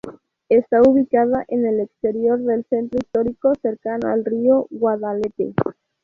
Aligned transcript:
Está 0.49 0.81
ubicada 0.81 1.45
en 1.47 1.63
el 1.67 1.79
exterior 1.81 2.39
del 2.39 2.65
centro 2.65 2.97
histórico, 2.97 3.53
cercano 3.61 4.09
al 4.09 4.25
río 4.25 4.65
Guadalete. 4.71 5.53